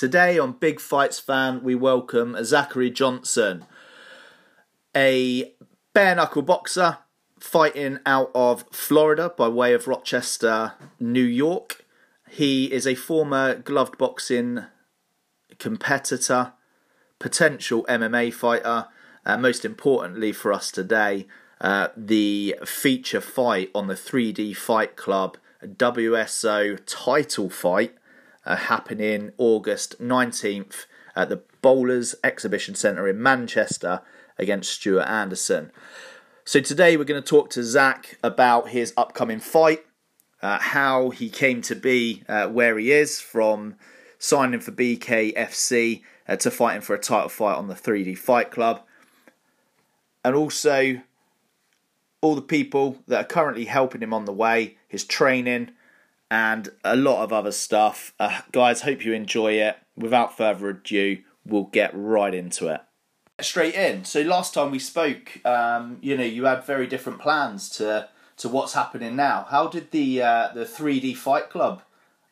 [0.00, 3.66] Today on Big Fights Fan, we welcome Zachary Johnson,
[4.96, 5.52] a
[5.92, 6.96] bare knuckle boxer
[7.38, 11.84] fighting out of Florida by way of Rochester, New York.
[12.30, 14.64] He is a former gloved boxing
[15.58, 16.54] competitor,
[17.18, 18.86] potential MMA fighter,
[19.26, 21.26] and most importantly for us today,
[21.60, 27.98] uh, the feature fight on the 3D Fight Club WSO title fight
[28.44, 30.86] uh, happening August 19th
[31.16, 34.00] at the Bowlers Exhibition Centre in Manchester
[34.38, 35.70] against Stuart Anderson.
[36.44, 39.84] So today we're going to talk to Zach about his upcoming fight,
[40.42, 43.76] uh, how he came to be uh, where he is from
[44.18, 48.82] signing for BKFC uh, to fighting for a title fight on the 3D Fight Club,
[50.24, 51.00] and also
[52.20, 55.70] all the people that are currently helping him on the way, his training,
[56.30, 58.14] and a lot of other stuff.
[58.18, 59.76] Uh, guys, hope you enjoy it.
[59.96, 62.80] Without further ado, we'll get right into it.
[63.40, 64.04] Straight in.
[64.04, 68.48] So last time we spoke, um, you know, you had very different plans to to
[68.48, 69.46] what's happening now.
[69.50, 71.82] How did the uh, the 3D Fight Club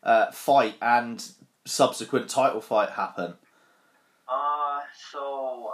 [0.03, 1.27] uh, fight and
[1.65, 3.35] subsequent title fight happen?
[4.29, 4.81] Uh,
[5.13, 5.73] so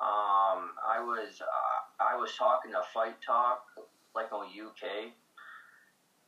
[0.00, 3.62] um, I was uh, I was talking to Fight Talk
[4.14, 5.12] like on UK,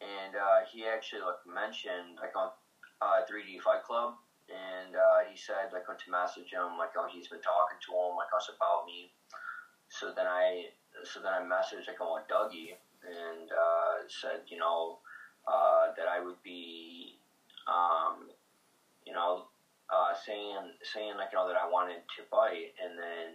[0.01, 2.49] and uh, he actually like mentioned like on
[3.01, 4.17] uh, 3D Fight Club,
[4.49, 7.93] and uh, he said like went to message him like oh he's been talking to
[7.93, 9.13] him like us about me.
[9.89, 10.73] So then I
[11.05, 14.99] so then I messaged like on Dougie and uh, said you know
[15.45, 17.17] uh, that I would be
[17.69, 18.29] um,
[19.05, 19.53] you know
[19.93, 23.29] uh, saying saying like you know that I wanted to fight, and then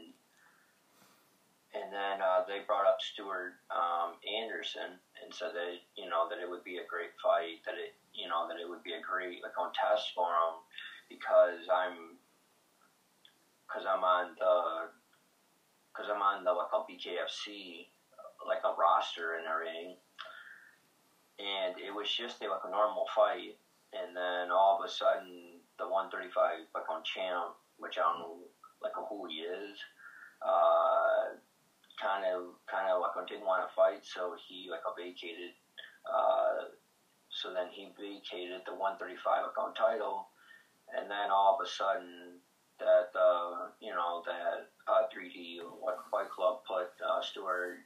[1.78, 6.46] and then they brought up Stuart um, Anderson and said that you know that it
[6.46, 9.42] would be a great fight, that it you know that it would be a great
[9.42, 10.62] like contest for him
[11.10, 12.22] because I'm
[13.66, 14.94] because I'm on the
[15.90, 17.90] because I'm on the like a BKFC
[18.46, 19.98] like a roster and everything,
[21.42, 23.58] and it was just a, like a normal fight,
[23.98, 28.38] and then all of a sudden the 135 like on champ, which I don't know
[28.82, 29.76] like who he is.
[30.46, 31.42] Uh,
[32.02, 35.56] kind of kind of like didn't want to fight, so he like vacated.
[36.06, 36.70] Uh,
[37.30, 40.28] so then he vacated the 135 account title,
[40.96, 42.40] and then all of a sudden
[42.80, 47.84] that uh, you know that uh, 3D like Fight Club put uh, Stuart,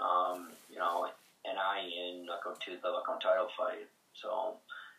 [0.00, 1.08] um, you know,
[1.44, 3.88] and I in like to the like title fight.
[4.14, 4.56] So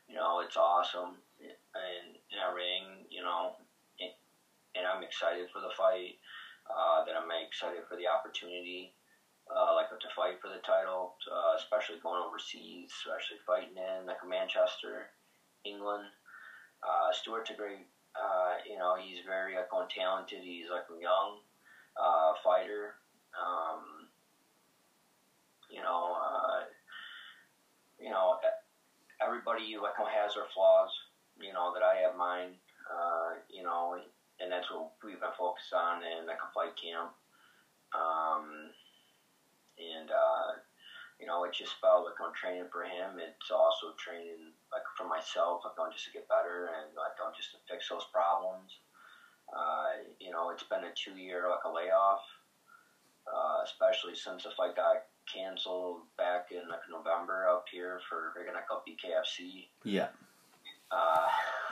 [0.07, 3.55] you know it's awesome and in a ring, you know,
[3.99, 4.11] and,
[4.75, 6.19] and I'm excited for the fight
[6.71, 8.93] uh, that I'm excited for the opportunity,
[9.51, 14.23] uh, like to fight for the title, uh, especially going overseas, especially fighting in like
[14.27, 15.11] Manchester,
[15.65, 16.07] England.
[16.81, 20.41] Uh, Stuart's a great, uh, you know, he's very like talented.
[20.41, 21.43] He's like a young
[21.99, 22.95] uh, fighter.
[23.35, 24.07] Um,
[25.69, 26.15] you know,
[27.99, 28.39] you know,
[29.23, 30.91] everybody like has their flaws.
[31.39, 32.57] You know that I have mine.
[33.49, 33.99] You know,
[34.41, 37.13] and that's what we've been focused on in like a fight camp.
[37.93, 38.73] Um,
[39.77, 40.57] and uh,
[41.21, 43.21] you know, it's just about like I'm training for him.
[43.21, 47.37] It's also training like for myself, like on just to get better and like on
[47.37, 48.81] just to fix those problems.
[49.53, 52.25] Uh, you know, it's been a two year like a layoff,
[53.29, 58.65] uh, especially since the fight got canceled back in like November up here for gonna
[58.65, 59.69] call BKFC.
[59.85, 60.09] Yeah.
[60.89, 61.29] Uh,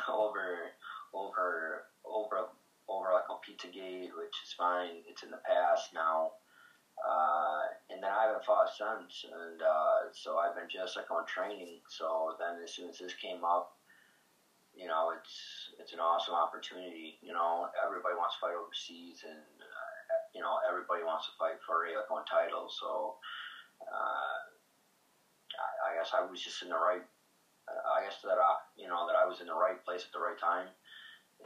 [0.13, 0.69] over
[1.13, 2.53] over over
[2.89, 5.05] over like on Pizzagate, which is fine.
[5.05, 6.33] It's in the past now.
[6.99, 7.63] Uh,
[7.93, 11.79] and then I haven't fought since, and uh, so I've been just like on training.
[11.87, 13.79] So then, as soon as this came up,
[14.75, 17.15] you know, it's it's an awesome opportunity.
[17.23, 21.63] You know, everybody wants to fight overseas, and uh, you know, everybody wants to fight
[21.63, 22.67] for a like on title.
[22.67, 23.15] So
[23.79, 24.39] uh,
[25.55, 27.05] I, I guess I was just in the right.
[27.69, 30.19] I guess that I, you know, that I was in the right place at the
[30.19, 30.67] right time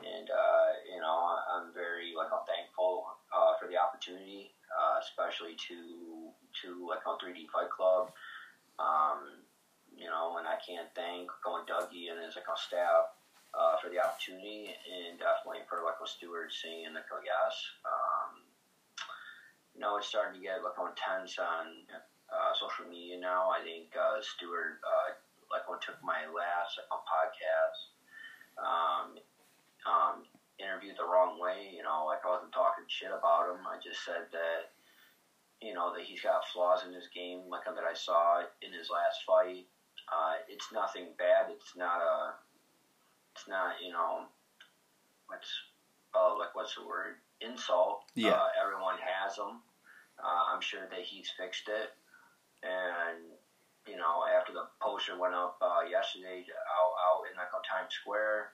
[0.01, 5.54] and uh, you know I'm very like I'm thankful uh, for the opportunity, uh, especially
[5.69, 5.78] to
[6.66, 8.10] to like on 3D Fight Club.
[8.81, 9.45] Um,
[9.94, 13.13] you know, and I can't thank going Dougie and his like on staff
[13.54, 17.54] uh, for the opportunity, and definitely for like on Stuart saying like oh yes.
[17.86, 18.42] Um,
[19.74, 21.86] you know, it's starting to get like intense on
[22.30, 23.50] uh, social media now.
[23.50, 24.81] I think uh, Stuart
[25.54, 27.94] like when took my last like on podcast.
[28.57, 29.18] Um,
[29.86, 30.24] um,
[30.60, 31.72] interviewed the wrong way.
[31.74, 33.66] You know, like I wasn't talking shit about him.
[33.66, 34.74] I just said that,
[35.62, 38.90] you know, that he's got flaws in his game, like that I saw in his
[38.90, 39.68] last fight.
[40.12, 41.48] Uh, it's nothing bad.
[41.50, 42.36] It's not a,
[43.34, 44.28] it's not you know
[45.28, 45.50] what's
[46.14, 48.04] uh, like what's the word insult.
[48.16, 48.36] Yeah.
[48.36, 49.64] Uh, everyone has them.
[50.20, 51.90] Uh, I'm sure that he's fixed it,
[52.62, 53.34] and
[53.88, 58.54] you know after the poster went up uh, yesterday out out in like Times Square.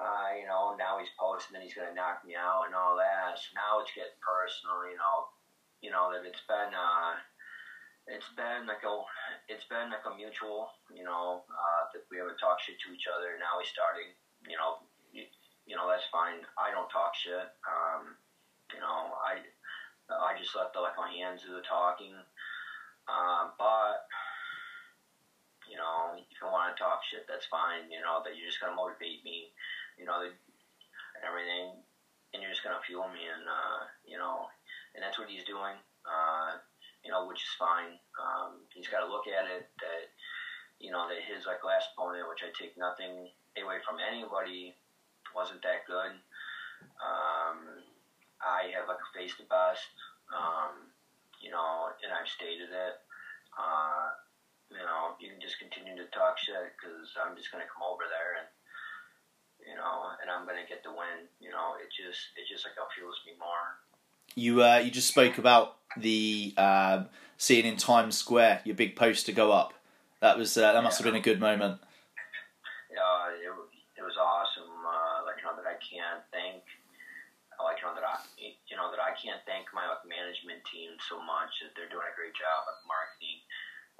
[0.00, 3.36] Uh, you know, now he's posting that he's gonna knock me out and all that.
[3.36, 4.88] So now it's getting personal.
[4.88, 5.28] You know,
[5.84, 7.20] you know that it's been uh,
[8.08, 8.94] it's been like a
[9.52, 10.72] it's been like a mutual.
[10.88, 13.36] You know, uh, that we haven't talked shit to each other.
[13.36, 14.08] Now he's starting.
[14.48, 14.80] You know,
[15.12, 15.28] you,
[15.68, 16.40] you know that's fine.
[16.56, 17.52] I don't talk shit.
[17.68, 18.16] Um,
[18.72, 19.44] you know, I
[20.08, 22.16] I just let the like my hands do the talking.
[23.04, 24.08] Um, but
[25.68, 27.86] you know, if you want to talk shit, that's fine.
[27.92, 29.52] You know, that you're just gonna motivate me.
[30.00, 30.32] You know, and
[31.20, 31.76] everything,
[32.32, 34.48] and you're just gonna fuel me, and uh, you know,
[34.96, 35.76] and that's what he's doing.
[36.08, 36.56] Uh,
[37.04, 37.96] you know, which is fine.
[38.16, 40.04] Um, he's got to look at it that
[40.80, 43.28] you know that his like last opponent, which I take nothing
[43.60, 44.76] away from anybody,
[45.36, 46.16] wasn't that good.
[47.00, 47.84] Um,
[48.40, 49.92] I have like faced the best,
[50.32, 50.88] um,
[51.40, 52.96] you know, and I've stated it.
[53.52, 54.16] Uh,
[54.72, 58.08] you know, you can just continue to talk shit because I'm just gonna come over
[58.08, 58.48] there and
[59.70, 61.30] you know, and I'm gonna get the win.
[61.38, 63.78] You know, it just it just like fuels me more.
[64.34, 67.06] You uh, you just spoke about the um,
[67.38, 69.74] seeing in Times Square your big poster go up.
[70.18, 71.78] That was uh, that must have been a good moment.
[72.90, 74.74] Uh, it, it was awesome.
[74.82, 76.66] Uh, like you know that I can't thank,
[77.62, 80.98] like you know that I you know that I can't thank my like, management team
[81.06, 83.38] so much that they're doing a great job of marketing.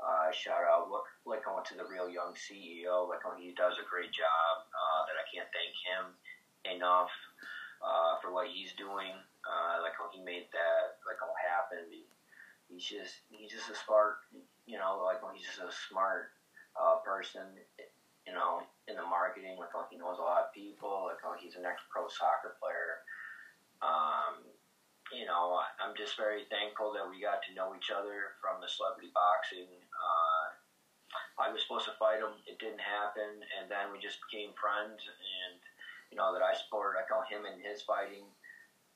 [0.00, 3.52] Uh, shout out, look, like I went to the real young CEO, like when he
[3.52, 4.64] does a great job.
[5.30, 6.04] Can't thank him
[6.66, 7.10] enough
[7.80, 9.14] uh, for what he's doing.
[9.40, 11.86] Uh, like when he made that, like what happen.
[11.88, 12.04] He,
[12.68, 14.20] he's just he's just a smart,
[14.66, 16.36] you know, like he's just a smart
[16.76, 17.46] uh, person,
[18.28, 19.56] you know, in the marketing.
[19.56, 21.08] Like how he knows a lot of people.
[21.08, 23.06] Like how he's an ex pro soccer player.
[23.80, 24.44] Um,
[25.10, 28.70] you know, I'm just very thankful that we got to know each other from the
[28.70, 29.66] celebrity boxing.
[29.90, 30.49] Uh,
[31.40, 35.00] I was supposed to fight him, it didn't happen, and then we just became friends.
[35.08, 35.56] And
[36.12, 38.28] you know that I support, I call him in his fighting.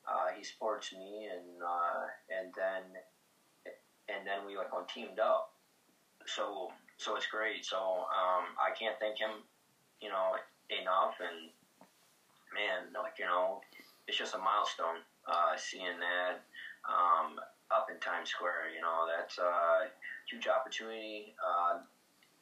[0.05, 2.85] Uh, he supports me, and uh, and then
[4.13, 5.57] and then we like on teamed up.
[6.27, 7.65] So so it's great.
[7.65, 9.41] So um, I can't thank him,
[10.01, 10.37] you know,
[10.69, 11.17] enough.
[11.25, 11.49] And
[12.53, 13.65] man, like you know,
[14.07, 16.45] it's just a milestone uh, seeing that
[16.85, 17.41] um,
[17.71, 18.71] up in Times Square.
[18.75, 19.89] You know, that's a
[20.29, 21.33] huge opportunity.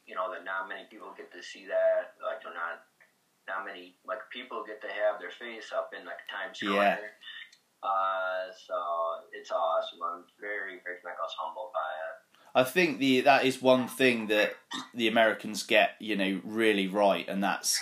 [0.05, 2.19] You know that not many people get to see that.
[2.19, 2.83] Like, they're not
[3.47, 6.99] not many like people get to have their face up in like Times Square.
[7.01, 7.87] Yeah.
[7.89, 8.75] Uh, so
[9.33, 9.99] it's awesome.
[10.01, 12.15] I'm very, very like, I was humbled by it.
[12.55, 14.53] I think the that is one thing that
[14.93, 17.81] the Americans get, you know, really right, and that's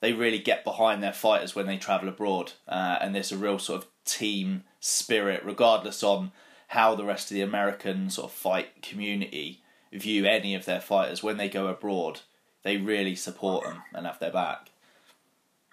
[0.00, 3.58] they really get behind their fighters when they travel abroad, uh, and there's a real
[3.58, 6.32] sort of team spirit, regardless on
[6.68, 9.61] how the rest of the American sort of fight community
[9.92, 12.20] view any of their fighters when they go abroad.
[12.62, 14.70] They really support them and have their back.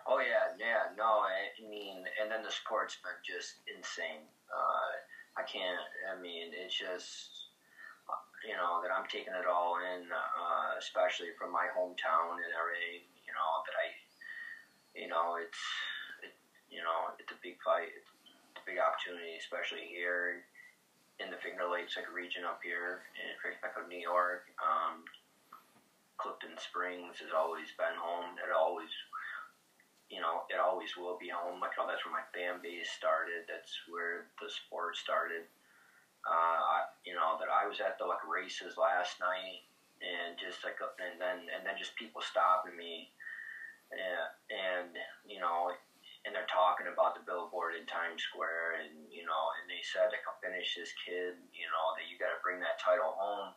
[0.08, 4.26] Oh yeah, yeah, no, I mean, and then the support's been just insane.
[4.50, 4.98] Uh,
[5.38, 5.78] I can't.
[6.10, 7.54] I mean, it's just
[8.42, 13.06] you know that I'm taking it all in, uh, especially from my hometown and everything.
[13.22, 13.88] You know that I,
[14.98, 15.62] you know, it's,
[16.26, 16.34] it,
[16.74, 17.94] you know, it's a big fight.
[17.94, 18.10] It's
[18.58, 20.42] a big opportunity, especially here
[21.20, 23.36] in the Finger Lakes like region up here in
[23.76, 24.48] of New York.
[24.60, 25.04] Um,
[26.20, 28.36] Clifton Springs has always been home.
[28.40, 28.92] It always
[30.10, 31.62] you know, it always will be home.
[31.62, 33.46] Like, oh, that's where my fan base started.
[33.46, 35.46] That's where the sport started.
[36.26, 39.64] Uh, I, you know, that I was at the like races last night,
[40.02, 43.14] and just like, and then and then just people stopping me,
[43.94, 44.92] and, and
[45.30, 45.72] you know,
[46.28, 50.12] and they're talking about the billboard in Times Square, and you know, and they said
[50.12, 53.56] like, I'll finish this kid, you know, that you got to bring that title home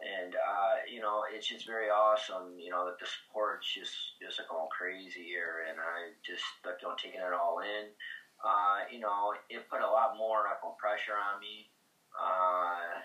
[0.00, 2.56] and uh, you know it's just very awesome.
[2.56, 6.80] You know that the sport's just just like going crazy here, and I just like
[6.80, 7.92] you know taking it all in.
[8.40, 11.68] Uh, you know, it put a lot more like pressure on me,
[12.16, 12.96] uh,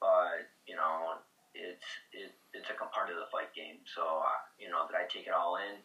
[0.00, 1.24] but you know
[1.56, 3.80] it's it, it's like a part of the fight game.
[3.88, 5.80] So uh, you know that I take it all in.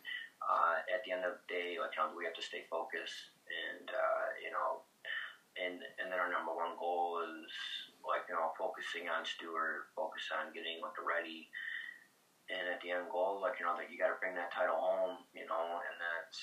[0.49, 3.29] Uh, at the end of the day, like you know, we have to stay focused,
[3.45, 4.81] and uh, you know,
[5.53, 7.53] and and then our number one goal is
[8.01, 11.45] like you know focusing on Stewart, focus on getting like ready,
[12.49, 14.81] and at the end goal, like you know that you got to bring that title
[14.81, 16.39] home, you know, and that's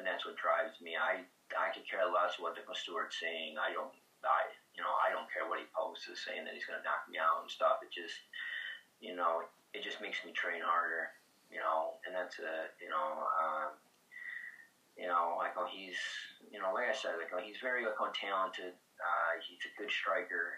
[0.00, 0.96] and that's what drives me.
[0.96, 1.20] I
[1.52, 3.60] I could care less what Nickel Stewart's saying.
[3.60, 3.92] I don't
[4.24, 7.04] I you know I don't care what he posts is saying that he's gonna knock
[7.08, 7.84] me out and stuff.
[7.84, 8.16] It just
[9.00, 9.44] you know
[9.76, 11.12] it just makes me train harder,
[11.50, 13.26] you know, and that's a you know.
[13.38, 13.76] Um,
[14.96, 16.00] you know, like oh, he's
[16.48, 18.72] you know, like I said, like oh, he's very like oh, talented.
[18.96, 20.56] Uh, he's a good striker.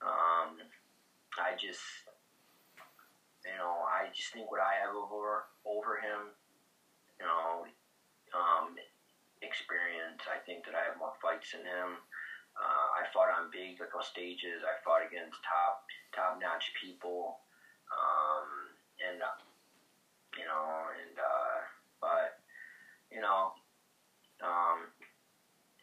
[0.00, 0.62] Um,
[1.36, 1.82] I just,
[3.44, 6.30] you know, I just think what I have over over him,
[7.18, 7.66] you know,
[8.32, 8.78] um,
[9.42, 10.24] experience.
[10.30, 11.98] I think that I have more fights than him.
[12.54, 14.62] Uh, I fought on big like on stages.
[14.62, 17.42] I fought against top top notch people,
[17.90, 18.46] um,
[19.02, 19.38] and uh,
[20.38, 21.56] you know, and uh,
[21.98, 22.40] but
[23.10, 23.52] you know,
[24.42, 24.88] um,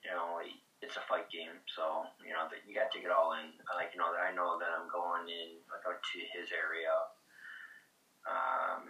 [0.03, 0.39] you know,
[0.81, 3.53] it's a fight game, so you know that you got to take it all in.
[3.77, 6.98] Like you know that I know that I'm going in like to his area,
[8.25, 8.89] um,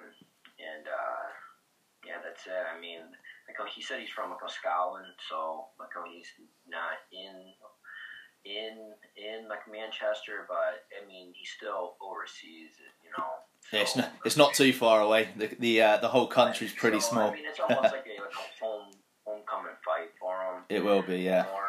[0.56, 1.28] and uh,
[2.08, 2.64] yeah, that's it.
[2.64, 3.04] I mean,
[3.52, 6.32] like he said, he's from like Scotland, so like he's
[6.64, 7.52] not in
[8.48, 13.44] in in like Manchester, but I mean he's still overseas, you know.
[13.68, 15.30] So, yeah, it's not, it's not too far away.
[15.36, 17.30] The the uh, the whole country's pretty so, small.
[17.30, 18.96] I mean, it's almost like a, like a home
[19.28, 20.64] homecoming fight for him.
[20.70, 21.46] It will be, yeah.
[21.52, 21.67] More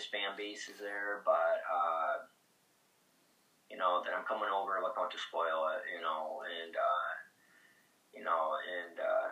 [0.00, 2.24] his fan base is there, but uh,
[3.68, 7.12] you know that I'm coming over like to spoil it, you know, and uh,
[8.16, 9.28] you know, and uh,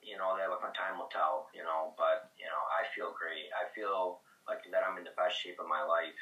[0.00, 1.92] you know that like time will tell, you know.
[2.00, 3.52] But you know, I feel great.
[3.52, 6.16] I feel like that I'm in the best shape of my life.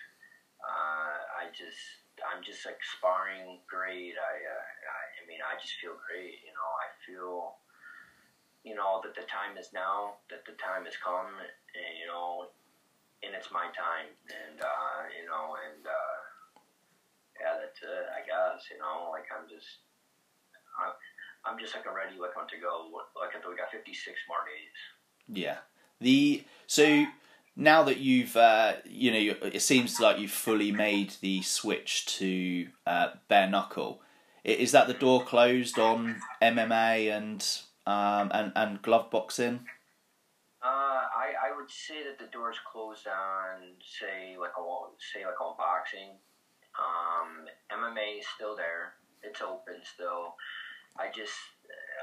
[0.59, 4.19] Uh, I just I'm just like sparring great.
[4.19, 6.43] I, uh, I I mean I just feel great.
[6.43, 7.63] You know I feel
[8.67, 10.19] you know that the time is now.
[10.35, 12.51] That the time has come, and you know,
[13.27, 14.13] and it's my time.
[14.29, 16.17] And uh, you know, and uh,
[17.41, 18.07] yeah, that's it.
[18.13, 19.85] I guess you know, like I'm just.
[20.75, 20.93] I'm,
[21.47, 22.91] I'm just like ready, like on to go.
[23.21, 24.79] Like we got 56 more days.
[25.29, 25.59] Yeah.
[26.01, 27.07] The so
[27.57, 32.69] now that you've uh, you know it seems like you've fully made the switch to
[32.87, 34.01] uh, bare knuckle
[34.43, 37.47] is that the door closed on MMA and
[37.87, 39.61] um, and and glove boxing
[41.65, 46.13] would say that the door's closed on say like on say like on boxing
[46.77, 50.37] um, MMA is still there it's open still
[51.01, 51.33] I just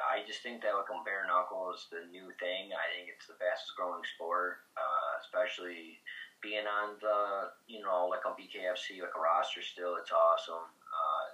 [0.02, 2.74] I just think that like bare knuckle is the new thing.
[2.76, 6.02] I think it's the fastest growing sport, uh, especially
[6.44, 9.96] being on the you know like on BKFC like a roster still.
[9.96, 10.68] It's awesome.
[10.92, 11.26] Uh,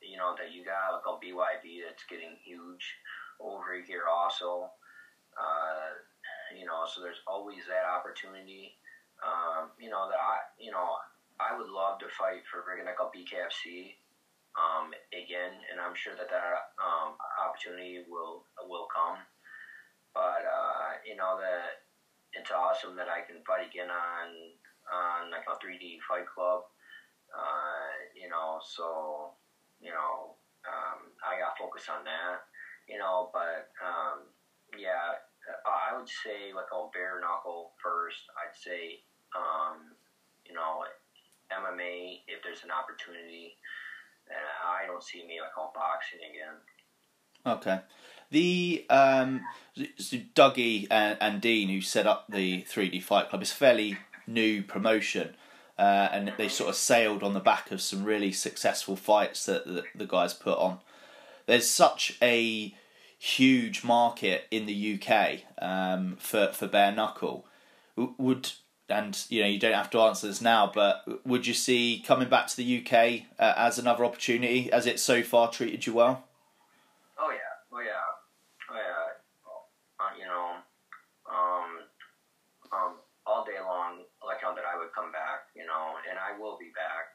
[0.00, 2.96] you know that you got like on BYB that's getting huge
[3.36, 4.72] over here also.
[5.36, 5.92] Uh,
[6.56, 8.74] you know, so there's always that opportunity.
[9.22, 10.98] Um, you know that I you know
[11.38, 13.94] I would love to fight for a BKFC
[14.58, 19.18] um, again, and I'm sure that that um, opportunity will will come.
[20.12, 21.86] But uh, you know that
[22.32, 24.28] it's awesome that I can fight again on
[24.92, 26.68] on like a 3D Fight Club.
[27.32, 29.32] Uh, you know, so
[29.80, 30.36] you know
[30.68, 32.44] um, I got focus on that.
[32.88, 34.28] You know, but um,
[34.76, 35.16] yeah,
[35.92, 38.24] I would say like a bare knuckle first.
[38.40, 39.04] I'd say
[39.36, 39.92] um,
[40.48, 40.84] you know
[41.52, 43.56] MMA if there's an opportunity
[44.28, 46.56] and I don't see me like on boxing again.
[47.44, 47.80] Okay.
[48.30, 49.42] The um,
[49.98, 54.62] so Dougie and, and Dean, who set up the 3D Fight Club, is fairly new
[54.62, 55.34] promotion.
[55.78, 59.66] Uh, and they sort of sailed on the back of some really successful fights that
[59.66, 60.78] the, the guys put on.
[61.46, 62.74] There's such a
[63.22, 67.46] huge market in the UK um, for for bare knuckle.
[67.96, 68.50] Would
[68.88, 72.28] and you know you don't have to answer this now, but would you see coming
[72.28, 76.24] back to the UK uh, as another opportunity, as it so far treated you well?
[77.16, 78.10] Oh yeah, oh yeah,
[78.70, 80.02] oh yeah.
[80.02, 80.58] Uh, you know,
[81.30, 81.70] um,
[82.72, 86.36] um, all day long, like on that I would come back, you know, and I
[86.40, 87.14] will be back.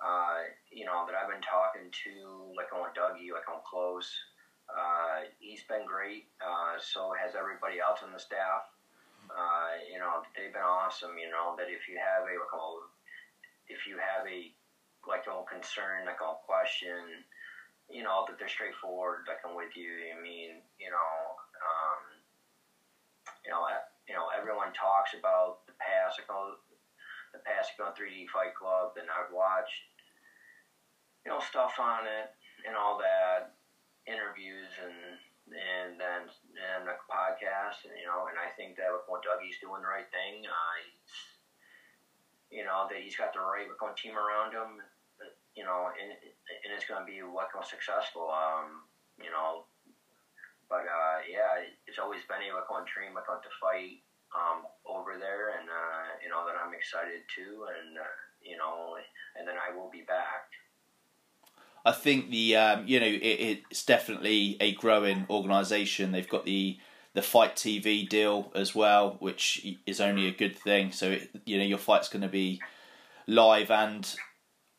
[0.00, 4.08] Uh, you know that I've been talking to like on Dougie, like on close.
[4.76, 6.28] Uh, he's been great.
[6.36, 8.68] Uh, so has everybody else on the staff.
[9.32, 11.16] Uh, you know, they've been awesome.
[11.16, 12.36] You know that if you have a
[13.72, 14.52] if you have a
[15.08, 17.24] like a concern, like a question,
[17.88, 19.24] you know that they're straightforward.
[19.24, 20.12] Like I'm with you.
[20.12, 21.16] I mean, you know,
[21.64, 22.02] um,
[23.42, 23.64] you know,
[24.06, 26.60] you know, everyone talks about the past, like oh,
[27.32, 27.40] the
[27.82, 29.90] on 3D Fight Club, and I've watched,
[31.24, 32.30] you know, stuff on it
[32.66, 33.55] and all that,
[34.06, 39.22] interviews and and then and a podcast, and, you know, and I think that what
[39.22, 40.42] Dougie's doing the right thing.
[40.42, 40.78] Uh,
[42.50, 43.66] you know that he's got the right
[43.98, 44.82] team around him.
[45.56, 48.28] You know, and and it's going to be what most successful.
[48.28, 48.84] Um,
[49.16, 49.64] you know,
[50.68, 54.04] but uh, yeah, it's always been a like dream like to fight
[54.36, 59.00] um, over there, and uh, you know that I'm excited too, and uh, you know,
[59.38, 60.52] and then I will be back.
[61.86, 66.10] I think the um, you know it, it's definitely a growing organisation.
[66.10, 66.78] They've got the
[67.14, 70.90] the FITE TV deal as well, which is only a good thing.
[70.90, 72.60] So it, you know your fight's going to be
[73.28, 74.12] live and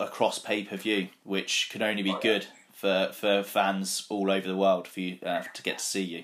[0.01, 4.57] across pay per view, which can only be good for for fans all over the
[4.57, 6.23] world for you uh, to get to see you.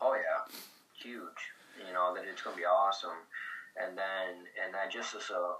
[0.00, 0.52] Oh yeah,
[0.92, 1.22] huge.
[1.86, 3.22] You know that it's gonna be awesome,
[3.80, 5.52] and then and then just as a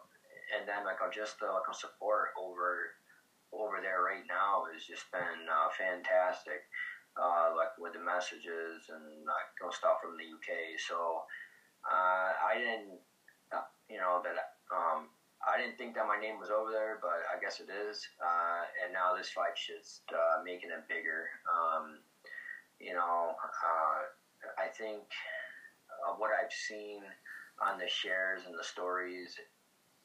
[0.58, 2.98] and then like uh, just the like uh, support over
[3.52, 6.66] over there right now has just been uh, fantastic.
[7.18, 10.78] Uh, like with the messages and like you know, stuff from the UK.
[10.78, 11.26] So
[11.82, 13.02] uh, I didn't,
[13.50, 14.38] uh, you know that
[14.70, 15.10] um,
[15.42, 18.06] I didn't think that my name was over there, but I guess it is.
[18.22, 21.26] Uh, and now this fight's just uh, making it bigger.
[21.50, 21.98] Um,
[22.78, 23.34] you know,
[24.54, 25.02] I think
[26.06, 27.02] of what I've seen
[27.58, 29.34] on the shares and the stories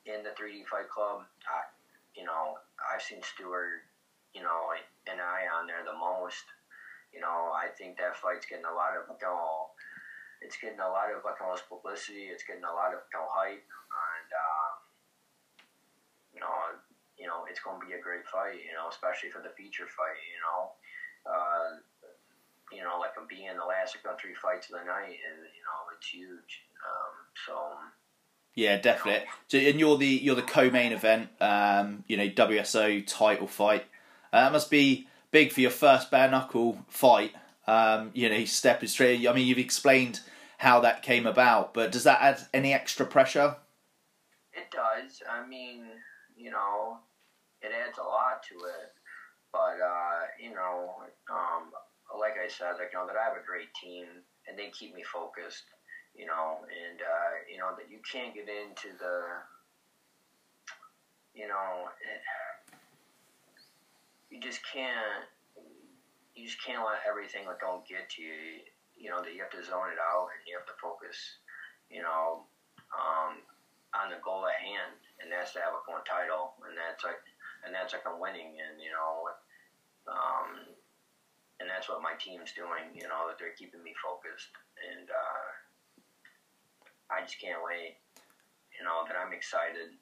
[0.06, 1.70] in the 3D Fight Club, I,
[2.16, 3.86] you know, I've seen Stewart,
[4.34, 4.74] you know,
[5.10, 6.46] and I on there the most.
[7.14, 9.70] You know, I think that fight's getting a lot of, you know,
[10.42, 12.28] it's getting a lot of like almost publicity.
[12.28, 14.74] It's getting a lot of you know, hype, and um,
[16.36, 16.54] you know,
[17.16, 18.60] you know, it's going to be a great fight.
[18.60, 20.20] You know, especially for the feature fight.
[20.20, 20.60] You know,
[21.30, 21.70] uh,
[22.76, 26.10] you know, like being the last three fights of the night, and you know, it's
[26.12, 26.54] huge.
[26.84, 27.14] Um,
[27.48, 27.56] so
[28.56, 29.28] Yeah, definitely.
[29.48, 31.30] So, and you're the you're the co-main event.
[31.42, 33.86] Um, you know, WSO title fight.
[34.32, 37.34] Uh, that must be big for your first bare knuckle fight.
[37.66, 39.28] Um, you know, stepping straight.
[39.28, 40.20] I mean, you've explained
[40.58, 43.58] how that came about, but does that add any extra pressure?
[44.54, 45.22] It does.
[45.30, 45.86] I mean,
[46.38, 47.00] you know,
[47.62, 48.92] it adds a lot to it.
[49.52, 50.94] But uh, you know,
[51.32, 51.72] um,
[52.20, 54.06] like I said, like you know that I have a great team
[54.48, 55.64] and they keep me focused.
[56.16, 59.16] You know, and uh, you know that you can't get into the,
[61.34, 62.22] you know, it,
[64.30, 65.26] you just can't.
[66.36, 68.62] You just can't let everything like don't get to you.
[68.98, 71.18] You know that you have to zone it out and you have to focus.
[71.90, 72.46] You know,
[72.94, 73.42] um,
[73.94, 77.22] on the goal at hand, and that's to have a one title, and that's like,
[77.66, 79.30] and that's like I'm winning, and you know,
[80.10, 80.66] um,
[81.62, 82.90] and that's what my team's doing.
[82.98, 84.50] You know, that they're keeping me focused,
[84.82, 85.46] and uh,
[87.14, 87.98] I just can't wait.
[88.78, 89.94] You know that I'm excited.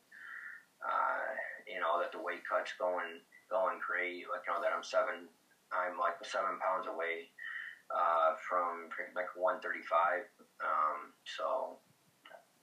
[0.79, 1.27] Uh,
[1.67, 3.19] you know that the weight cut's going
[3.49, 4.25] going great.
[4.31, 5.27] Like you know that I'm seven,
[5.71, 7.29] I'm like seven pounds away
[7.91, 10.23] uh, from like 135.
[10.63, 11.77] Um, so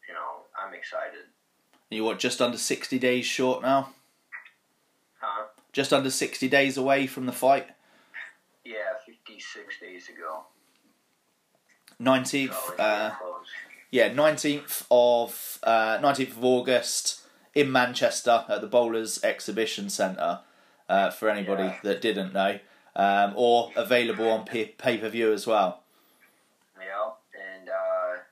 [0.08, 1.28] you know, I'm excited.
[1.90, 2.18] You what?
[2.18, 3.90] Just under sixty days short now.
[5.20, 5.46] Huh?
[5.72, 7.68] Just under sixty days away from the fight.
[8.64, 10.44] Yeah, 56 days ago.
[11.98, 12.52] Nineteenth.
[12.52, 13.46] So Uh, close.
[13.90, 17.22] Yeah, nineteenth of uh, nineteenth of August
[17.55, 20.40] in Manchester at the Bowlers Exhibition Centre.
[20.88, 21.79] Uh, for anybody Yeah.
[21.83, 22.59] that didn't know,
[22.96, 25.83] um, or available on pay per view as well.
[26.81, 28.22] Yeah, and uh,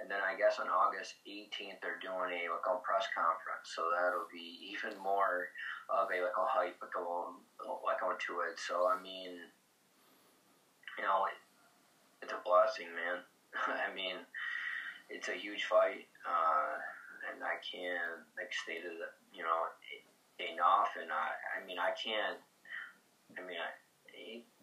[0.00, 3.90] and then I guess on August 18th they're doing a like a press conference, so
[3.94, 5.48] that'll be even more
[5.90, 7.34] of a like a hype like on
[7.84, 8.58] like onto it.
[8.58, 9.36] So I mean,
[10.96, 11.36] you know, it,
[12.22, 13.20] it's a blessing, man.
[13.90, 14.16] I mean,
[15.08, 16.74] it's a huge fight, uh,
[17.30, 18.98] and I can't like state it,
[19.34, 19.70] you know,
[20.38, 20.94] enough.
[21.00, 22.38] And I, I mean, I can't.
[23.36, 23.70] I mean, I,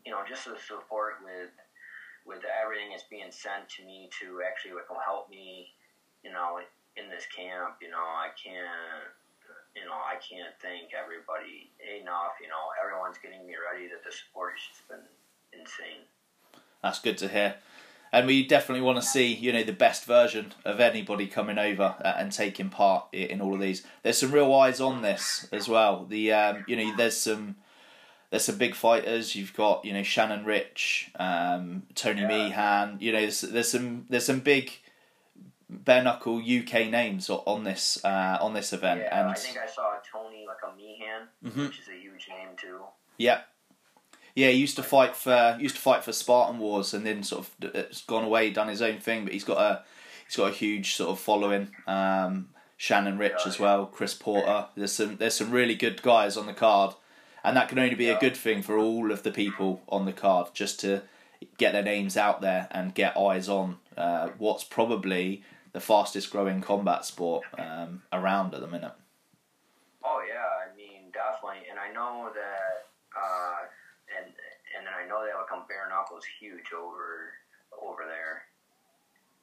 [0.05, 1.51] you know, just the support with
[2.23, 5.71] with everything that's being sent to me to actually like help me,
[6.23, 6.59] you know,
[6.95, 7.79] in this camp.
[7.81, 9.11] You know, I can't.
[9.73, 12.37] You know, I can't thank everybody enough.
[12.37, 13.89] You know, everyone's getting me ready.
[13.89, 15.05] That the support has just been
[15.49, 16.05] insane.
[16.83, 17.55] That's good to hear.
[18.13, 21.95] And we definitely want to see, you know, the best version of anybody coming over
[22.05, 23.83] uh, and taking part in all of these.
[24.03, 26.05] There's some real eyes on this as well.
[26.05, 27.55] The um, you know, there's some
[28.29, 29.35] there's some big fighters.
[29.35, 32.27] You've got you know Shannon Rich, um, Tony Yeah.
[32.27, 32.97] Meehan.
[32.99, 34.71] You know, there's, there's some there's some big
[35.67, 39.01] bare knuckle UK names on this uh, on this event.
[39.01, 41.67] yeah, and I think I saw Tony like a Meehan, Mhm.
[41.69, 42.81] which is a huge name too.
[43.17, 43.41] Yeah.
[44.35, 47.45] Yeah, he used to fight for used to fight for Spartan Wars, and then sort
[47.45, 49.23] of it's gone away, done his own thing.
[49.23, 49.83] But he's got a
[50.27, 51.69] he's got a huge sort of following.
[51.87, 53.65] Um, Shannon Rich Yeah, as yeah.
[53.65, 54.65] well, Chris Porter.
[54.75, 56.95] There's some there's some really good guys on the card,
[57.43, 60.11] and that can only be a good thing for all of the people on the
[60.13, 61.03] card, just to
[61.57, 65.43] get their names out there and get eyes on uh, what's probably
[65.73, 68.93] the fastest growing combat sport um, around at the minute.
[70.03, 73.59] Oh yeah, I mean definitely, and I know that, uh,
[74.17, 74.27] and
[74.77, 75.47] and then I know that like
[76.11, 77.33] um, huge over
[77.81, 78.43] over there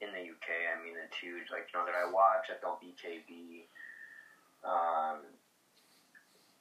[0.01, 0.49] in the UK.
[0.73, 1.49] I mean it's huge.
[1.51, 3.65] Like you know that I watch like on BKB,
[4.63, 5.19] um,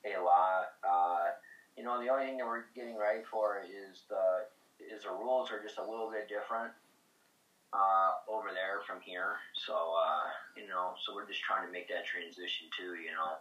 [0.05, 0.73] a lot.
[0.85, 1.31] Uh,
[1.77, 4.47] you know the only thing that we're getting ready for is the
[4.81, 6.73] is the rules are just a little bit different.
[7.73, 9.39] uh, over there from here.
[9.55, 12.99] So uh, you know, so we're just trying to make that transition too.
[12.99, 13.39] You know,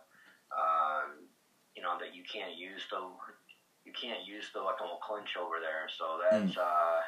[0.53, 1.25] um,
[1.75, 3.01] you know that you can't use the
[3.85, 5.87] you can't use the like on clinch over there.
[5.89, 6.61] So that's mm.
[6.61, 6.99] uh,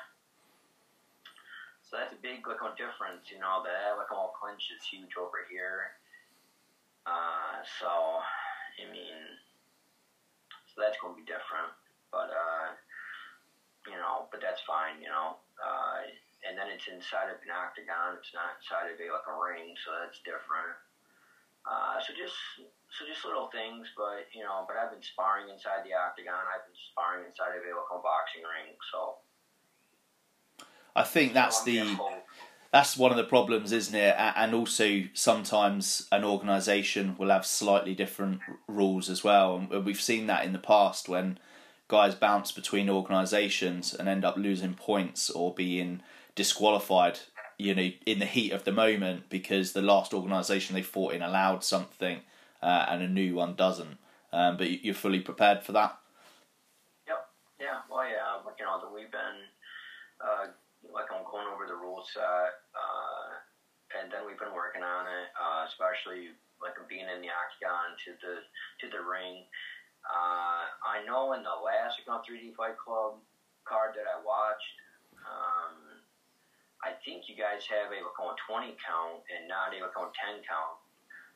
[1.83, 3.27] so that's a big like on difference.
[3.31, 5.97] You know, that like on clinch is huge over here.
[7.05, 8.21] Uh, so
[8.79, 9.19] I mean,
[10.71, 11.71] so that's going to be different.
[12.09, 12.75] But uh,
[13.91, 15.03] you know, but that's fine.
[15.03, 15.41] You know.
[15.61, 16.09] Uh,
[16.41, 18.17] and then it's inside of an octagon.
[18.17, 20.73] It's not inside of a like a ring, so that's different.
[21.69, 22.33] Uh, so just
[22.97, 26.43] so just little things, but you know, but I've been sparring inside the octagon.
[26.47, 29.15] I've been sparring inside a local boxing ring, so.
[30.93, 31.97] I think that's the
[32.73, 34.15] that's one of the problems, isn't it?
[34.17, 40.27] And also sometimes an organisation will have slightly different rules as well, and we've seen
[40.27, 41.39] that in the past when
[41.87, 46.01] guys bounce between organisations and end up losing points or being
[46.35, 47.19] disqualified
[47.57, 51.21] you know in the heat of the moment because the last organisation they fought in
[51.21, 52.21] allowed something
[52.61, 53.97] uh, and a new one doesn't.
[54.31, 55.99] Um, but you're fully prepared for that.
[57.07, 57.27] Yep.
[57.59, 57.79] Yeah.
[57.89, 58.39] Well, yeah.
[58.57, 59.39] You know, we've been
[60.21, 60.53] uh,
[60.89, 63.29] like I'm going over the rules set, uh,
[63.99, 68.11] and then we've been working on it, uh, especially like being in the octagon to
[68.21, 68.35] the
[68.81, 69.45] to the ring.
[70.01, 73.21] Uh, I know in the last like, 3D Fight Club
[73.69, 74.77] card that I watched.
[75.21, 76.01] Um,
[76.81, 80.80] I think you guys have a on 20 count and not a on 10 count.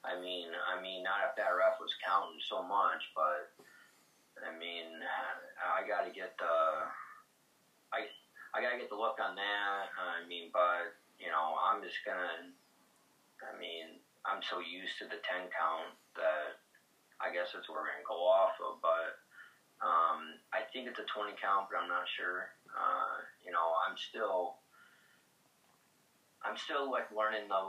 [0.06, 3.50] I mean, I mean, not if that ref was counting so much, but
[4.46, 5.02] I mean,
[5.58, 6.56] I got to get the,
[7.90, 8.06] I,
[8.54, 9.90] I got to get the look on that.
[9.98, 12.54] I mean, but you know, I'm just gonna.
[13.44, 16.58] I mean, I'm so used to the 10 count that
[17.20, 18.80] I guess that's what we're gonna go off of.
[18.80, 19.20] But
[19.84, 22.52] um, I think it's a 20 count, but I'm not sure.
[22.72, 24.60] Uh, you know, I'm still
[26.46, 27.64] I'm still like learning the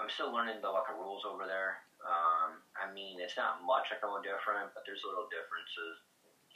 [0.00, 1.84] I'm still learning the like rules over there.
[2.00, 6.00] Um, I mean, it's not much like little different, but there's little differences.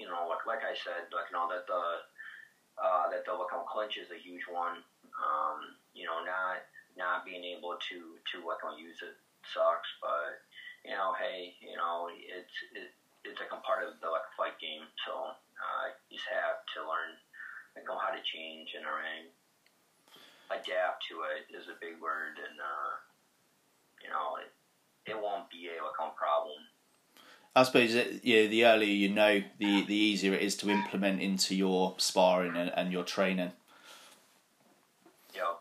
[0.00, 1.84] You know, like like I said, like you know that the
[2.80, 4.80] uh, that the like clinch is a huge one.
[5.20, 6.64] Um, you know, not
[6.96, 9.12] not being able to to like use it
[9.52, 10.40] sucks, but
[10.80, 12.88] you know, hey, you know, it's it,
[13.28, 16.80] it's like a part of the like fight game, so uh, you just have to
[16.80, 17.12] learn
[17.76, 19.28] like how to change in a ring
[20.52, 22.92] adapt to it is a big word, and uh,
[24.04, 26.58] you know, it, it won't be a like, problem.
[27.56, 31.22] I suppose that, yeah, the earlier you know, the the easier it is to implement
[31.22, 33.52] into your sparring and, and your training.
[35.34, 35.54] Yeah.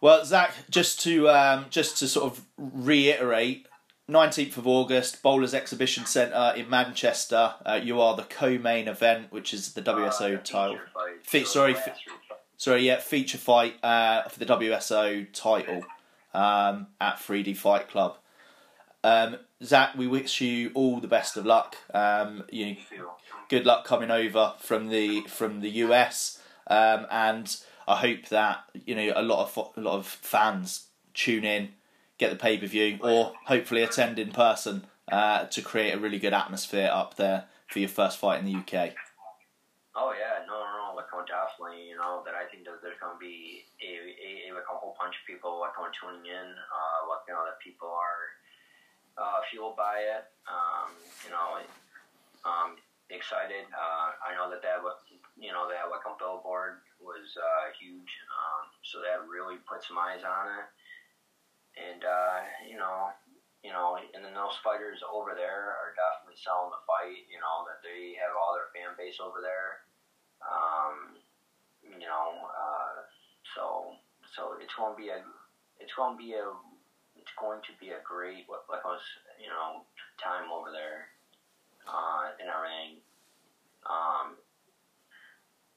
[0.00, 3.66] Well, Zach, just to um, just to sort of reiterate,
[4.06, 7.54] nineteenth of August, Bowlers Exhibition Centre in Manchester.
[7.64, 10.78] Uh, you are the co-main event, which is the WSO uh, title.
[11.24, 11.74] Fe- sorry,
[12.56, 15.84] sorry, yeah, feature fight uh, for the WSO title
[16.36, 18.18] um, at 3D Fight Club.
[19.02, 21.76] Um, Zach, we wish you all the best of luck.
[21.94, 22.76] Um, you,
[23.48, 27.56] good luck coming over from the from the US, um, and
[27.88, 31.70] I hope that you know a lot of a lot of fans tune in,
[32.18, 36.18] get the pay per view, or hopefully attend in person uh, to create a really
[36.18, 38.92] good atmosphere up there for your first fight in the UK.
[39.94, 40.66] Oh yeah, no,
[41.26, 44.68] definitely, you know, that I think that there's going to be a, a, a, like
[44.70, 46.98] a whole bunch of people like on tuning in, uh,
[47.30, 48.26] you know, that people are
[49.14, 50.90] uh, fueled by it, um,
[51.22, 51.62] you know,
[52.42, 52.74] um,
[53.06, 53.70] excited.
[53.70, 54.82] Uh, I know that that,
[55.38, 59.94] you know, that like a billboard was uh, huge, um, so that really put some
[59.94, 60.66] eyes on it.
[61.78, 63.14] And, uh, you know,
[63.62, 67.62] you know, and then those fighters over there are definitely selling the fight, you know,
[67.70, 69.86] that they have all their fan base over there.
[70.42, 71.14] Um,
[71.94, 73.06] you know, uh,
[74.36, 75.24] so it's going to be a
[75.80, 76.52] it's going to be a
[77.16, 79.00] it's going to be a great like was
[79.40, 79.82] you know
[80.20, 81.08] time over there
[81.88, 83.00] uh, in ring.
[83.88, 84.36] Um,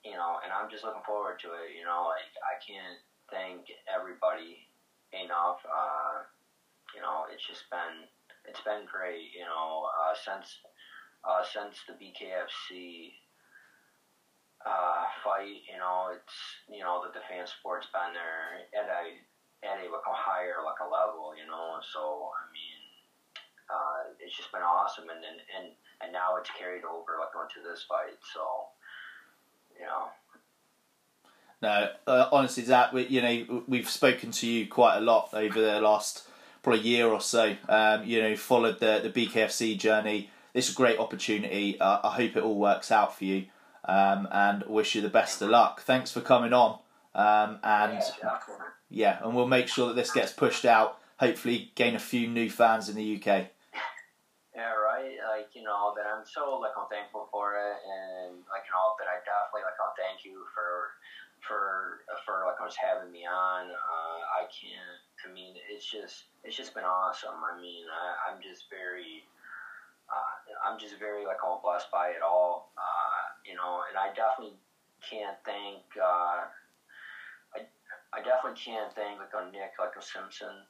[0.04, 1.76] you know, and I'm just looking forward to it.
[1.78, 4.67] You know, like I can't thank everybody
[5.13, 5.62] enough.
[5.63, 6.26] Uh,
[6.95, 8.08] you know, it's just been
[8.43, 9.32] it's been great.
[9.32, 10.60] You know, uh, since
[11.24, 13.15] uh, since the BKFC
[14.65, 15.63] uh, fight.
[15.67, 16.36] You know, it's
[16.67, 19.04] you know the fan sport's been there at a
[19.63, 21.34] at a like a higher like a level.
[21.36, 22.80] You know, so I mean,
[23.69, 25.65] uh, it's just been awesome, and and and,
[26.02, 28.19] and now it's carried over like onto this fight.
[28.34, 28.41] So,
[29.80, 30.10] you know.
[31.62, 35.82] No, uh, honestly, Zach, you know, we've spoken to you quite a lot over the
[35.82, 36.26] last
[36.63, 37.58] probably year or so.
[37.67, 40.30] Um, you know, followed the the BKFC journey.
[40.54, 41.80] This is a great opportunity.
[41.80, 43.48] Uh, I hope it all works out for you
[43.86, 45.82] um, and wish you the best of luck.
[45.82, 46.80] Thanks for coming on
[47.15, 48.02] Um, and
[48.89, 51.00] Yeah, and we'll make sure that this gets pushed out.
[51.20, 53.48] Hopefully, gain a few new fans in the UK.
[54.56, 55.15] Yeah, right.
[55.30, 58.92] Like you know that I'm so like I'm thankful for it, and like you know
[59.00, 61.00] that I definitely like I'll thank you for
[61.48, 63.72] for for like just having me on.
[63.72, 65.00] Uh, I can't.
[65.24, 67.36] I mean, it's just it's just been awesome.
[67.39, 69.24] I mean, I, I'm just very.
[70.10, 74.13] Uh, I'm just very like I'm blessed by it all, uh, you know, and I
[74.13, 74.58] definitely
[75.04, 75.84] can't thank.
[75.95, 76.47] Uh,
[77.56, 77.60] I
[78.13, 80.65] I definitely can't thank like a Nick like a Simpson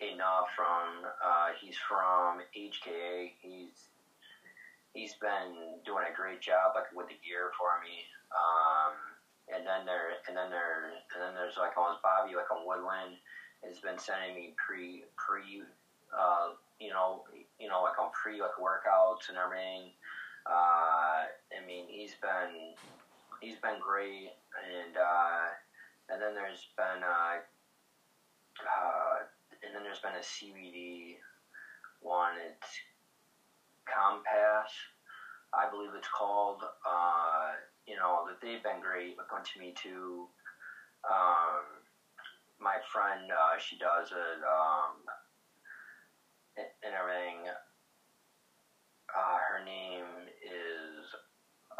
[0.00, 3.36] enough from uh, he's from HKA.
[3.40, 3.92] He's
[4.92, 8.04] he's been doing a great job like with the gear for me.
[8.32, 8.94] Um,
[9.50, 13.18] and then there and then there and then there's like almost Bobby like on Woodland
[13.66, 15.62] has been sending me pre pre
[16.14, 17.26] uh, you know
[17.58, 19.92] you know like on pre like workouts and everything.
[20.46, 22.74] Uh, I mean he's been
[23.40, 25.46] he's been great and uh,
[26.08, 27.38] and then there's been uh,
[28.60, 29.16] uh,
[29.62, 31.16] and then there's been a CBD
[32.00, 32.32] one.
[32.48, 32.80] It's
[33.86, 34.70] Compass,
[35.52, 36.62] I believe it's called.
[36.86, 37.50] Uh,
[37.86, 40.26] you know that they've been great looking to me too.
[41.08, 41.64] Um,
[42.60, 44.94] my friend, uh, she does it um,
[46.56, 47.48] and everything.
[49.10, 50.19] Uh, her name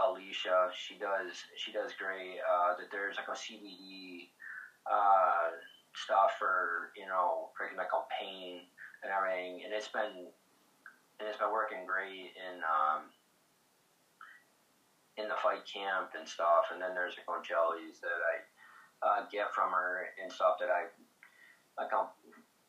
[0.00, 0.70] Alicia.
[0.72, 2.40] She does she does great.
[2.40, 4.28] Uh, that there's like a CBD
[4.88, 5.52] uh,
[5.94, 8.64] stuff for you know freaking like on pain
[9.02, 10.28] and everything, and it's been
[11.20, 13.12] and it's been working great in um,
[15.20, 16.72] in the fight camp and stuff.
[16.72, 18.36] And then there's like on jellies that I
[19.04, 20.88] uh, get from her and stuff that I
[21.76, 21.92] like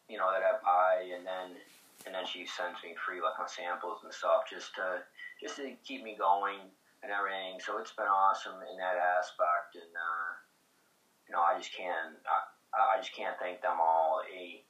[0.07, 1.55] you know that I buy, and then
[2.05, 5.03] and then she sends me free like on samples and stuff just to
[5.39, 6.71] just to keep me going
[7.03, 7.59] and everything.
[7.59, 10.29] So it's been awesome in that aspect, and uh,
[11.27, 12.17] you know I just can't.
[12.25, 12.39] I,
[12.71, 14.63] I just can't thank them all a,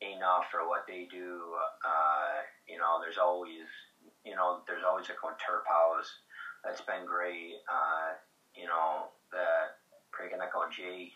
[0.00, 1.42] enough for what they do.
[1.84, 3.68] Uh, you know, there's always,
[4.24, 6.08] you know, there's always a Turf House
[6.64, 7.60] that's been great.
[7.68, 8.16] Uh,
[8.54, 9.82] you know, that
[10.14, 11.12] freaking on Jay,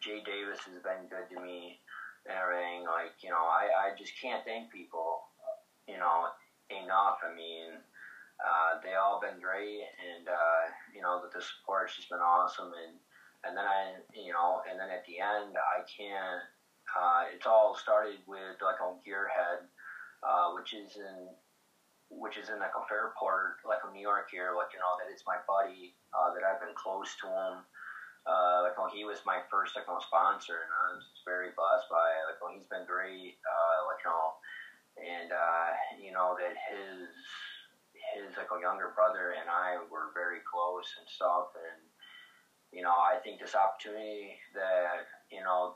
[0.00, 1.80] Jay Davis has been good to me
[2.26, 2.86] and everything.
[2.86, 5.26] Like, you know, I, I just can't thank people,
[5.86, 6.30] you know,
[6.70, 7.18] enough.
[7.24, 7.80] I mean,
[8.38, 10.62] uh, they all been great, and uh,
[10.94, 12.94] you know that the support's just been awesome, and
[13.42, 16.42] and then I, you know, and then at the end, I can't.
[16.88, 19.66] Uh, it's all started with like on Gearhead,
[20.22, 21.34] uh, which is in
[22.08, 24.54] which is in like a Fairport, like in New York here.
[24.54, 27.66] Like you know that it's my buddy uh, that I've been close to him.
[28.22, 31.90] Uh, like when he was my first like on sponsor, and I was very blessed
[31.90, 32.30] by it.
[32.30, 33.34] Like when he's been great.
[33.42, 34.38] Uh, like you know,
[35.02, 37.10] and uh, you know that his
[38.14, 41.80] his like a younger brother and I were very close and stuff, and
[42.72, 45.72] you know, I think this opportunity that you know,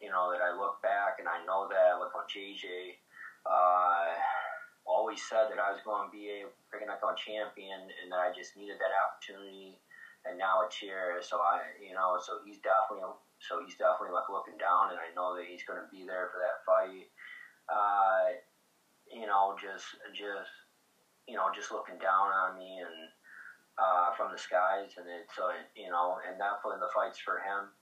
[0.00, 2.96] you know, that I look back and I know that look on JJ,
[3.44, 4.16] uh,
[4.84, 8.34] always said that I was going to be a freaking icon champion and that I
[8.34, 9.78] just needed that opportunity,
[10.24, 11.20] and now it's here.
[11.22, 15.12] So I, you know, so he's definitely, so he's definitely like looking down, and I
[15.14, 17.08] know that he's going to be there for that fight.
[17.70, 18.40] Uh,
[19.12, 19.84] you know, just,
[20.16, 20.50] just,
[21.28, 23.10] you know, just looking down on me and
[23.78, 27.72] uh, from the skies, and it's uh, you know, and definitely the fights for him.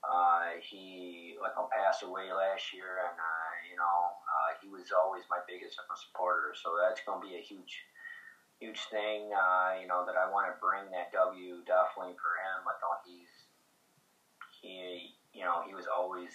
[0.00, 4.88] Uh, he like I passed away last year, and uh, you know, uh, he was
[4.94, 6.56] always my biggest supporter.
[6.56, 7.84] So that's going to be a huge,
[8.62, 9.28] huge thing.
[9.32, 12.64] Uh, you know that I want to bring that W definitely for him.
[12.64, 13.28] I thought he's
[14.60, 16.32] he, you know, he was always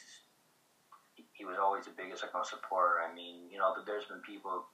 [1.33, 3.01] he was always the biggest like supporter.
[3.01, 4.65] I mean, you know, there's been people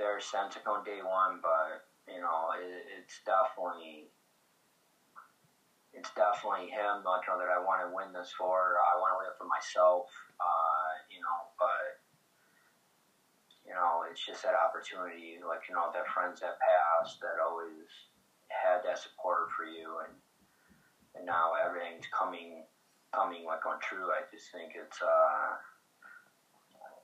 [0.00, 4.08] like on day one, but you know, it, it's definitely
[5.92, 7.04] it's definitely him.
[7.04, 8.80] Not sure that I want to win this for.
[8.80, 10.08] I want to win it for myself.
[10.40, 12.00] Uh, you know, but
[13.66, 15.36] you know, it's just that opportunity.
[15.42, 17.90] Like you know, that friends that passed that always
[18.48, 20.14] had that support for you, and
[21.14, 22.64] and now everything's coming
[23.12, 24.08] coming like on true.
[24.08, 25.60] I just think it's uh,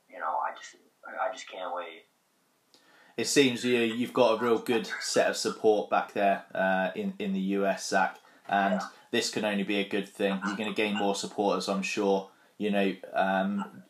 [0.09, 2.09] you know, I just I just can't wait
[3.17, 7.15] it seems you you've got a real good set of support back there uh, in
[7.19, 10.39] in the US, Zach, and this can only be a good thing.
[10.47, 12.31] You're going to gain more supporters, I'm sure.
[12.59, 13.83] You know, um,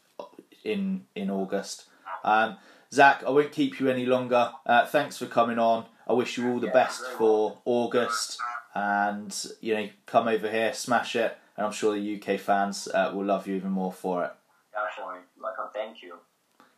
[0.65, 1.85] in in August.
[2.25, 2.57] Um,
[2.93, 4.53] Zach, I won't keep you any longer.
[4.65, 5.87] Uh, thanks for coming on.
[6.09, 8.39] I wish you all the best for August,
[8.75, 13.11] and you know, come over here, smash it, and I'm sure the UK fans uh,
[13.13, 14.33] will love you even more for it.
[14.73, 16.15] Definitely, like, thank you.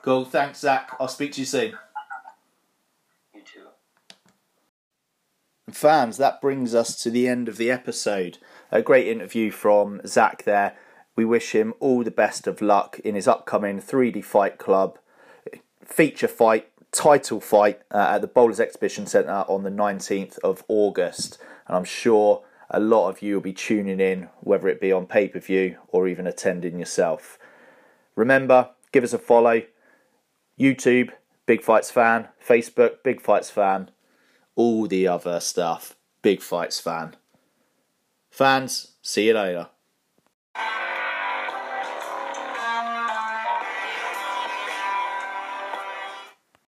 [0.00, 0.24] Cool.
[0.24, 0.96] Thanks, Zach.
[1.00, 1.76] I'll speak to you soon.
[5.74, 8.38] Fans, that brings us to the end of the episode.
[8.70, 10.76] A great interview from Zach there.
[11.16, 14.98] We wish him all the best of luck in his upcoming 3D Fight Club
[15.88, 21.38] feature fight, title fight uh, at the Bowlers Exhibition Centre on the 19th of August.
[21.66, 25.06] And I'm sure a lot of you will be tuning in, whether it be on
[25.06, 27.38] pay per view or even attending yourself.
[28.14, 29.62] Remember, give us a follow.
[30.58, 31.10] YouTube,
[31.46, 32.28] Big Fights Fan.
[32.46, 33.90] Facebook, Big Fights Fan.
[34.58, 37.14] All the other stuff, Big Fights Fan.
[38.28, 39.68] Fans, see you later.